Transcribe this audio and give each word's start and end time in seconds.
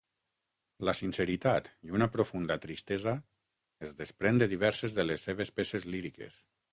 La 0.87 0.93
sinceritat 0.99 1.67
i 1.89 1.93
una 1.97 2.07
profunda 2.15 2.57
tristesa 2.63 3.13
es 3.89 3.93
desprèn 3.99 4.41
de 4.43 4.49
diverses 4.55 4.97
de 5.01 5.07
les 5.09 5.27
seves 5.29 5.53
peces 5.61 5.87
líriques. 5.97 6.41